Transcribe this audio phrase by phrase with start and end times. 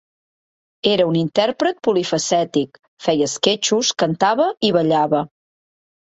[0.91, 5.21] Era un intèrpret polifacètic: feia esquetxos, cantava i ballava.